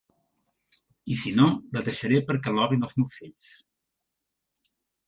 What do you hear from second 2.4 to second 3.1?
l’obrin els